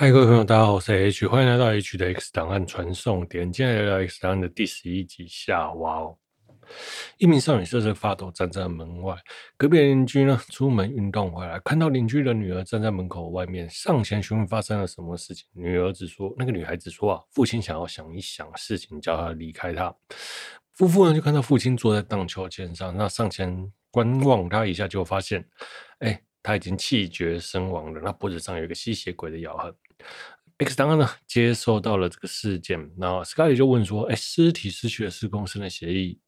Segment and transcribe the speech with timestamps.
[0.00, 3.50] 嗨，各位朋友，大家好，我是 H，欢迎来到 H 的 X 档案传送点。
[3.50, 6.16] 今天来到 X 档案的第十一集下，哇哦！
[7.16, 9.16] 一名少女瑟瑟发抖站在门外，
[9.56, 15.48] 隔壁邻居呢出门运动回来，看到邻居的女儿站在门口外面，上前询问发生了什么事情。
[15.52, 19.92] 女儿只说：“那个女孩子说啊，父亲想要想一想事情，叫她离开他。”
[20.74, 23.52] 夫妇呢就看到父亲坐在荡秋千上，那上前
[23.90, 25.44] 观望他一下，就发现，
[25.98, 29.74] 哎，他已经气绝身亡了，那脖子上有一个吸血鬼的咬痕。
[30.58, 36.18] X 档案呢接收到了这个事件，那 Scully 就问说：“哎，尸体失去了施工生的血液，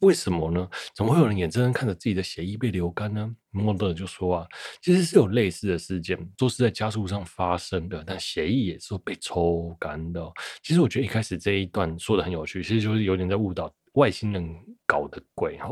[0.00, 0.68] 为什么呢？
[0.94, 4.46] 怎么会有人眼睁睁看着自己的血液被流干呢？”Mulder 就说：“啊，
[4.82, 10.22] 其实是有类似的事件，都是在加速上发生的，但血液也是被抽干的。
[10.62, 14.54] 其实我觉得一开始这一段说的很有趣，其实就是有点在误导。”外星人
[14.86, 15.68] 搞的鬼哈，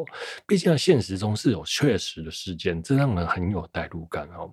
[0.47, 4.53] 毕竟在现实中是有确实的事件，这让人很有代入感哦。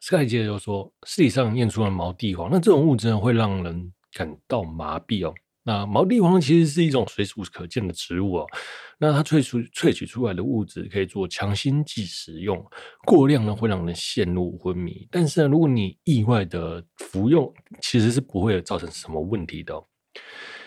[0.00, 5.34] Sky 接着就说，尸体上验出了毛地黄，那这种物质呢会让人感到麻痹哦。
[5.66, 8.46] 那毛地黄其实是一种随处可见的植物哦，
[8.98, 12.62] 那它萃出萃取出来的物质可以做强心剂使用，
[13.06, 19.86] 过量呢会让人陷入昏迷，但是呢，如果你意外的服用，其实是不会造成什么问题的哦。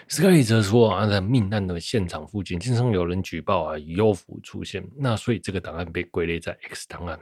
[0.09, 7.19] 斯卡利则说啊，在命案的现场附近经常有人举报啊，幽浮出现，那所以这个档案被归类在 X 档案。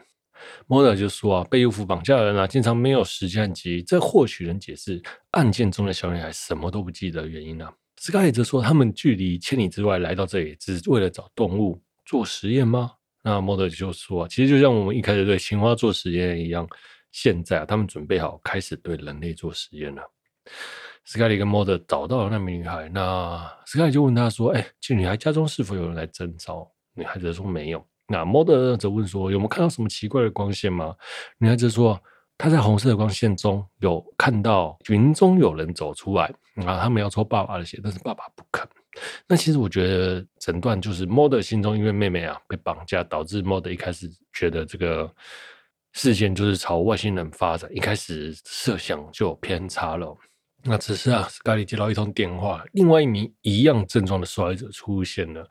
[0.67, 7.73] 莫德就说啊，被幽浮绑架的人啊，经常没有时间记忆，这或许能解释案件中的小女孩什么都不记得的原因呢、啊。
[7.97, 12.91] 斯卡利则说，他们距离千里之外来到这里，只是为了找动物做实验吗？
[13.23, 16.67] 那莫德就说，其实就像我们一开始对青蛙做实验一样，
[17.11, 20.03] 现在啊，他们准备好开始对人类做实验了。
[21.05, 30.95] 斯凯利跟莫德找到了那名女孩，那斯凯利就问他说：“哎、欸，这女孩家中是否有人来征召？”女孩子说：“没有。”那莫德则问说：“有没有看到什么奇怪的光线吗？”
[31.37, 31.99] 女孩子说
[32.37, 36.25] ：“她在红色的光线中有看到云中有人走出来
[36.65, 38.67] 啊，他们要抽爸爸的血，但是爸爸不肯。”
[39.27, 45.13] 那其实我觉得整段就是莫德心中因为妹妹啊被绑架，导致莫德一开始觉得这个
[45.91, 50.17] 事件就是朝外星人发展，一开始设想就有偏差了。
[50.67, 55.47] 那只是啊，斯卡利接到一通电话，另外一名一样症状的受害者出现了。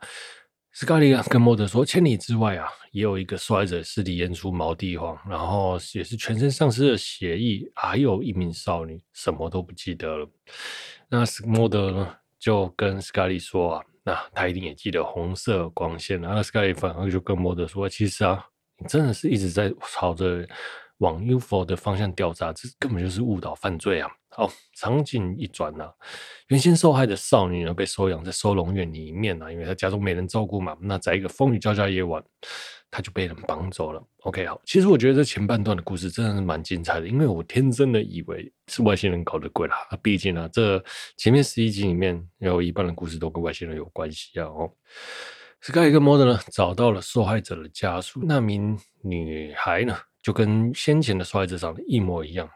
[0.73, 10.29] 斯卡利，跟莫德说，千里之外啊，也有一个受害者尸体验出毛地黄，然后也是全身丧失了血液，还有一名少女什么都不记得了。
[11.07, 16.19] 那斯莫德呢，就跟斯卡利说啊，那他一定也记得红色光线。
[16.19, 18.45] 然后斯卡利反而就跟莫德说，其实啊，
[18.77, 20.45] 你真的是一直在朝着
[20.99, 24.09] 往 UFO 的方向调查，这根本就是误导犯罪啊！
[24.29, 25.91] 好，场景一转呢、啊，
[26.47, 30.75] 原先受害的少女呢被收养在收容院里面呢、啊，因为她家中没人照顾嘛。
[30.81, 32.23] 那在一个风雨交加夜晚，
[32.91, 34.03] 她就被人绑走了。
[34.23, 39.75] OK，好，其实我觉得这前半段的故事真的是蛮精彩的，因为我天真的以为是外星人搞的鬼啦。
[40.01, 40.83] 毕竟呢，这
[41.17, 44.47] 前面十一集里面有一半的故事都跟外星人有关系啊。
[44.47, 44.69] 哦
[45.61, 52.49] ，Sky 跟 Mod 呢找到了受害者的家属，那名女孩呢，就跟先前的受害者长得一模一样。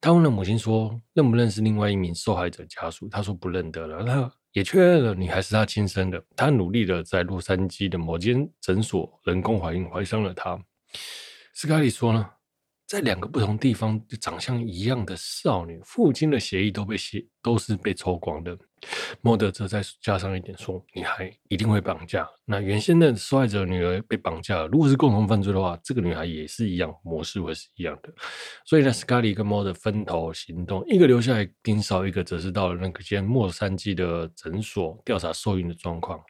[0.00, 6.24] 他问了母亲说：“认不认识另外一名受害者家属？”他说：“不认得了。”他也确认了女孩是他亲生的。
[6.34, 10.58] 他努力的在洛杉矶的某间诊所人工怀孕，怀上了她。
[11.52, 12.26] 斯卡利说呢。
[12.86, 18.58] 在两个不同地方长相一样的少女，父亲的血液都被血都是被抽光的。
[19.20, 22.28] 莫德则再加上一点说，女孩一定会绑架。
[22.44, 28.12] 那原先的受害者女儿被绑架了，如果是共同犯罪的话，这个女孩也是一样，模式会是一样的。
[28.64, 36.20] 所以呢，斯卡利跟莫德分头行动，一个留下来盯梢，一个则是到了那个间莫山矶的诊所调查受孕的状况。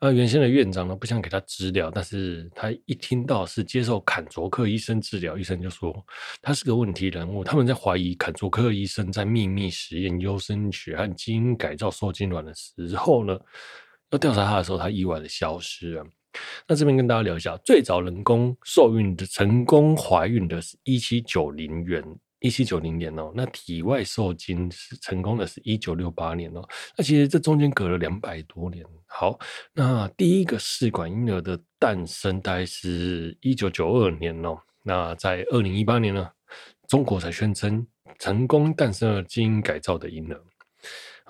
[0.00, 5.94] 而原先的院长呢，不想给他治疗，但是他一听到是接受坎卓克医生治疗，医生就说
[6.40, 13.38] 他是个问题人物，他们在怀疑坎卓克医生在秘密实验优生学和基因改造受精卵的时候呢，
[14.10, 16.06] 要调查他的时候，他意外的消失了。
[16.66, 22.02] 那这边跟大家聊一下，最早人工受孕的成功怀孕的是一七九零年。
[22.40, 26.62] 一七九零年哦，那体外受精是成功的，是一九六八年哦。
[26.96, 28.86] 那其实这中间隔了两百多年。
[29.06, 29.36] 好，
[29.72, 34.56] 那第一个试管婴儿的诞生大概是一九九二年哦。
[34.84, 36.30] 那在二零一八年呢，
[36.86, 37.84] 中国才宣称
[38.20, 40.40] 成功诞生了基因改造的婴儿。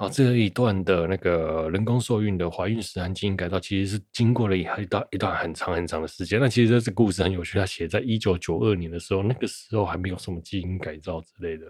[0.01, 6.39] 好，这一段的那个人工受孕的怀孕时和基因改造，其实是经过了一一段一段很长很长的时间。
[6.39, 11.67] 那其实这个故事很有趣，他写在一九九二年的时候，那个时候还没有什么基因改造之类的。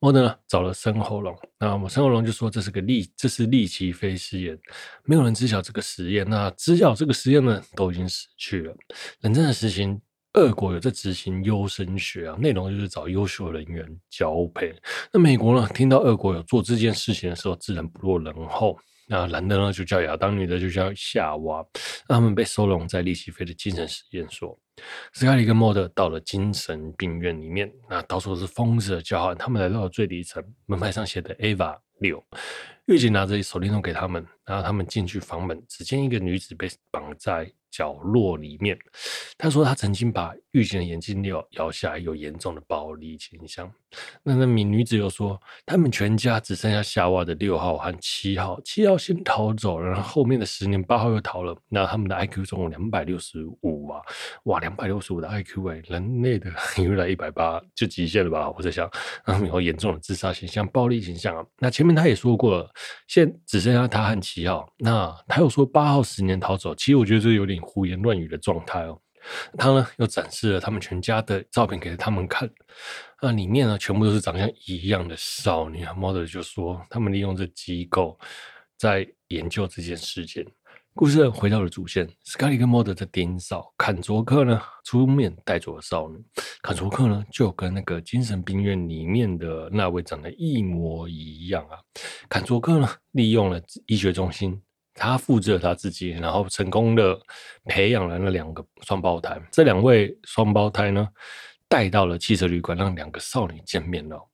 [0.00, 4.58] 莫德呢找了申喉龙，那我们深喉龙就说这是个利，这是利奇非实验，
[5.04, 6.28] 没有人知晓这个实验。
[6.28, 8.74] 那知晓这个实验呢，都已经死去了。
[9.20, 10.00] 冷战的实行
[10.34, 14.72] 俄国有在执行优生学啊，内容就是找优秀人员交配。
[15.12, 18.78] 那美国呢，听到俄国有做这件事情的时候，自然不落人后。
[19.08, 21.66] 那男的呢就叫亚当，女的就叫夏娃。
[22.08, 24.56] 那他们被收容在利希菲的精神实验所。
[25.12, 29.36] 斯卡利跟莫德到了精神病院里面，那到处都是疯子的叫喊。
[29.36, 32.22] 他们来到了最底层，门牌上写的 “Ava 六”。
[32.86, 38.76] 狱警拿着手电筒给他们，然后他们进去房门，只见一个女子被绑在角落里面。
[39.38, 43.72] 他说他曾经把狱警的眼睛咬咬下来，有严重的暴力倾向。
[44.24, 51.56] 那那名女子又说，他们全家只剩下夏娃的六号和七号，七号先逃走，然后后面的十年八号又逃了。
[51.68, 54.00] 那他们的 IQ 总共两百六十五啊，
[54.44, 58.50] 哇，两百六十五的 IQ 哎，人类的原来一百八就极限了吧？
[58.50, 58.90] 我在想，
[59.24, 61.44] 然后有严重的自杀倾向、暴力倾向啊。
[61.58, 62.70] 那前面他也说过了。
[63.06, 69.00] 现只剩下他和七要，那他又说八号十年逃走，其实我觉得这有点胡言乱语的状态哦。
[69.58, 72.48] 他呢又展示了他们全家的照片给他们看，
[73.20, 75.86] 那里面呢全部都是长相一样的少女。
[75.96, 78.18] 莫德就说他们利用这机构
[78.78, 80.46] 在研究这件事件。
[80.92, 86.22] 故事回到了主线，斯卡利跟莫德在盯梢，坎卓克呢出面带走了少女。
[86.62, 91.78] 坎卓克呢就跟那个精神病院里面的那位长得一模一样啊。
[92.28, 94.60] 坎卓克呢利用了医学中心，
[94.92, 97.18] 他复制了他自己，然后成功的
[97.66, 99.40] 培养了那两个双胞胎。
[99.52, 101.08] 这两位双胞胎呢
[101.68, 104.28] 带到了汽车旅馆，让两个少女见面了。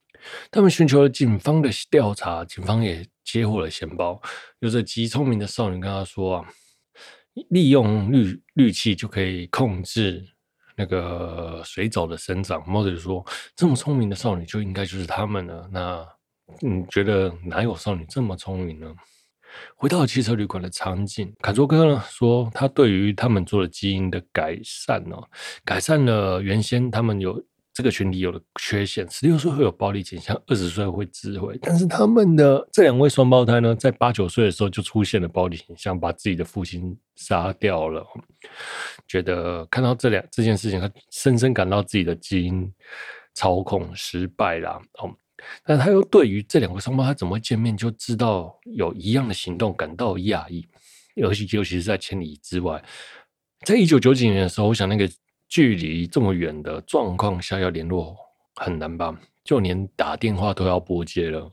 [0.50, 4.20] 他们寻求了警方的调查，警方也接获了线报。
[4.60, 6.44] 有着极聪明的少女跟他说：“啊，
[7.50, 10.24] 利用氯氯气就可以控制
[10.76, 13.24] 那个水藻的生长。”莫德说
[13.56, 16.06] ：“这么聪明的少女就应该就是他们了。”那
[16.60, 18.94] 你觉得哪有少女这么聪明呢？
[19.74, 25.16] 回到汽车旅馆的场景，坎卓哥呢说：“他对于他们做了基因的改善呢，
[25.64, 27.42] 改善了原先他们有。”
[27.76, 31.58] 这个群体有了缺陷，十六岁会有暴力倾向，二十岁会自毁。
[31.60, 38.02] 但是他们的这两位双胞胎呢，在八九岁的时候就出现了暴力倾向，把自己的父亲杀掉了。
[39.06, 42.66] 觉得看到这两这件事情，他深深感到自己的基因
[43.34, 44.80] 操控失败了。
[44.94, 45.14] 哦，
[45.62, 50.66] 但他又对于这两个双胞胎怎么会见面就知道有一样的行动感到讶异，
[51.16, 52.82] 尤其尤其是在千里之外，
[53.66, 55.06] 在一九九几年的时候，我想那个。
[55.48, 58.16] 距离这么远的状况下要联络
[58.56, 59.18] 很难吧？
[59.44, 61.48] 就连打电话都要拨接了，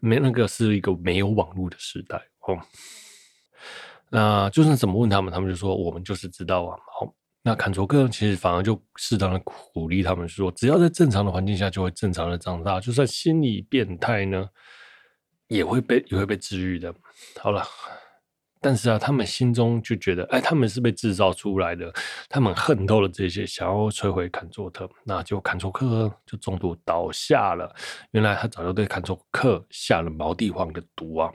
[0.00, 2.58] 没那个是一个没有网络的时代哦。
[4.08, 6.76] 那就算怎么问他们，他们就说我们就是知道啊。
[6.92, 14.48] 好，那坎卓克其实反而就适当的鼓励他们说，只要在正常的环境下就会正常的长大，就算心理变态呢，
[15.46, 16.92] 也会被也会被治愈的。
[17.38, 17.62] 好了。
[18.60, 21.90] 但是啊，他们心中就觉得，哎，他们是被制造出来的，
[22.28, 27.74] 他们恨透了这些，想要摧毁坎卓特，那就坎卓克就中毒倒下了。
[28.10, 31.32] 原来他早就对坎卓克下了毛地黄的毒啊！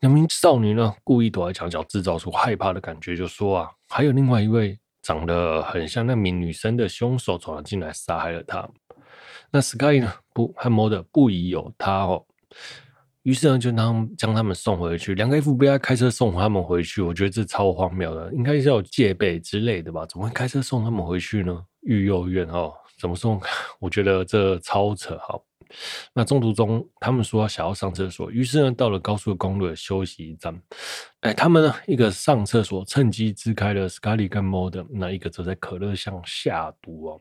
[0.00, 8.68] 两名少女呢，故意躲在墙角，制造出害怕的感觉，就说啊，还有另外一位长得很像那名女生的凶手闯了进来，杀害了她。
[9.50, 12.26] 那 Sky 呢，不，和 Mulder 不疑有他哦。
[13.22, 15.14] 于是呢，就将将他们送回去。
[15.14, 20.04] 两个 FBI 开车送他们回去，我觉得这超荒谬的，应该是要有戒备之类的吧？
[20.06, 21.56] 怎么会开车送他们回去呢？
[21.82, 23.40] 育幼院哦，怎么送？
[23.78, 25.44] 我觉得这超扯，好。
[26.12, 30.54] 那中途中，他们说想要上厕所，于是呢，到了高速公路的休息站，
[31.20, 37.20] 哎，他们呢，一个上厕所，趁机支开了 Scully 跟 Mulder，那一个则在可乐上下毒哦。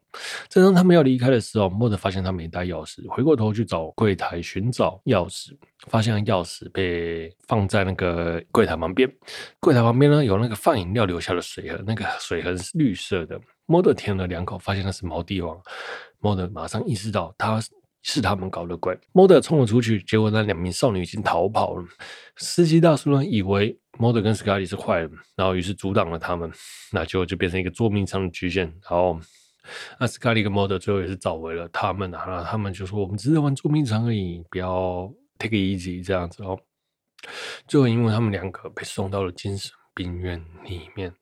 [0.49, 5.51] 正当他们要离开的时候，Mulder 发现他没带钥匙，回过头去找柜台寻找钥匙，
[5.87, 9.11] 发现钥匙被放在那个柜台旁边，
[9.59, 13.39] 柜台旁边呢有那个放饮料留下的水盒，那个水盒是绿色的。
[13.67, 15.57] Mulder 舔了两口，发现那是毛地黄
[16.19, 17.61] ，Mulder 马上意识到他。
[18.03, 18.97] 是他们搞的鬼。
[19.13, 21.85] Model 冲了出去，结果那两名少女已经逃跑了。
[22.37, 26.51] 司机大叔呢，以为 Model 跟斯卡利是坏人，然后于是阻挡了他们，
[26.91, 28.65] 那就就变成一个捉迷藏的局限。
[28.65, 29.19] 然后，
[29.99, 36.59] 那斯卡利跟 Model 最后也是找回了他们，然后他们就说：“我们只是玩捉迷藏而已，不要 take it easy 这样子哦。”
[37.67, 41.13] 最后，因为他们两个被送到了精神病院里面，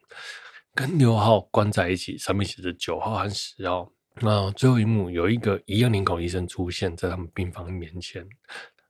[0.73, 3.91] 跟六号关在一起，上面写着九号和十号。
[4.21, 8.27] 那最后一幕，有一个一样脸孔的医生出现在他们病房面前。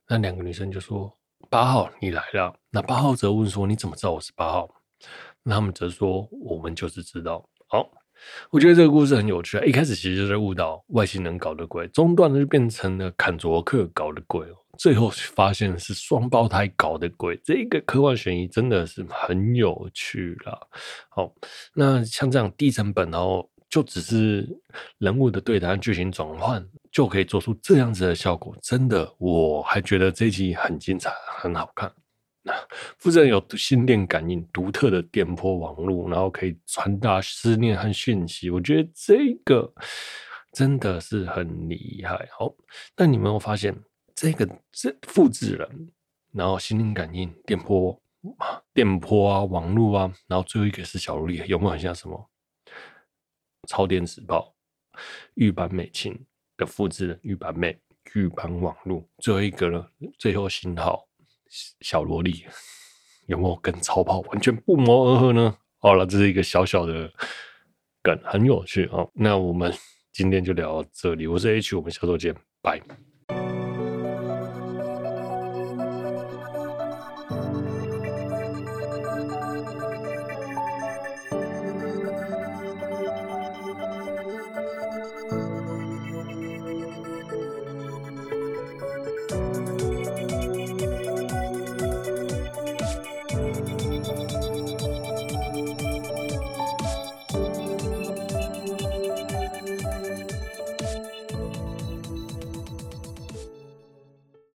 [0.08, 1.16] 那两个女生就说
[1.48, 4.68] ：“八号，你来了。”那八号则问说：“你怎么知道我是八号？”
[5.44, 7.88] 那他们则说：“我们就是知道。”好，
[8.50, 9.56] 我觉得这个故事很有趣。
[9.64, 14.44] 一开始其实就是误导外星人搞的鬼，中段呢就变成了坎卓克搞的鬼，
[14.78, 17.40] 最后发现是双胞胎搞的鬼。
[17.44, 20.58] 这个科幻悬疑真的是很有趣啦。
[21.08, 21.32] 好，
[21.74, 23.48] 那像这样低成本然后。
[23.70, 24.46] 就只是
[24.98, 28.54] 人物的对谈、剧情转换，就可以做出这样子的效果。
[28.60, 31.90] 真的，我还觉得这一集很精彩，很好看。
[32.42, 32.52] 那
[32.98, 38.50] 复制人有心电感应、独特的电波网络，然后可以传达思念和讯息。
[38.50, 39.72] 我觉得这个
[40.52, 42.28] 真的是很厉害。
[42.36, 42.52] 好，
[42.96, 43.78] 但你没有发现，
[44.16, 45.92] 这个这复制人，
[46.32, 47.96] 然后心灵感应、电波、
[48.74, 52.30] 电波啊、网络啊，然后最后一个是小萝莉，有没有很像什么？
[53.68, 54.54] 超电磁炮、
[55.34, 56.18] 玉版美琴
[56.56, 57.78] 的复制人玉坂美、
[58.14, 59.86] 玉版网络，最后一个呢？
[60.18, 61.06] 最后信号
[61.80, 62.44] 小萝莉
[63.26, 65.56] 有没有跟超跑完全不谋而合呢？
[65.78, 67.12] 好了，这是一个小小的
[68.02, 69.06] 梗，很有趣啊。
[69.14, 69.72] 那我们
[70.12, 73.09] 今天就聊到这里，我是 H，我们下周见，拜。